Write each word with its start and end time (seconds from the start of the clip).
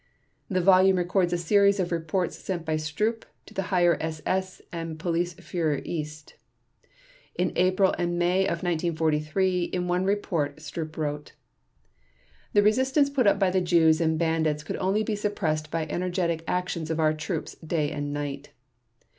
The 0.49 0.61
volume 0.61 0.97
records 0.97 1.31
a 1.31 1.37
series 1.37 1.79
of 1.79 1.91
reports 1.91 2.35
sent 2.35 2.65
by 2.65 2.75
Stroop 2.75 3.21
to 3.45 3.53
the 3.53 3.61
Higher 3.69 3.97
SS 4.01 4.59
and 4.71 4.97
Police 4.97 5.35
Führer 5.35 5.79
East. 5.85 6.33
In 7.35 7.51
April 7.55 7.93
and 7.99 8.17
May 8.17 8.45
of 8.45 8.63
1943, 8.63 9.65
in 9.65 9.87
one 9.87 10.03
report, 10.05 10.57
Stroop 10.57 10.97
wrote: 10.97 11.33
"The 12.53 12.63
resistance 12.63 13.11
put 13.11 13.27
up 13.27 13.37
by 13.37 13.51
the 13.51 13.61
Jews 13.61 14.01
and 14.01 14.17
bandits 14.17 14.63
could 14.63 14.77
only 14.77 15.03
be 15.03 15.15
suppressed 15.15 15.69
by 15.69 15.85
energetic 15.85 16.43
actions 16.47 16.89
of 16.89 16.99
our 16.99 17.13
troops 17.13 17.53
day 17.57 17.91
and 17.91 18.11
night. 18.11 18.53